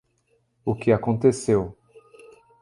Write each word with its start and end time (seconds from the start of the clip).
O 0.65 0.73
que 0.73 0.91
aconteceu 0.91 1.77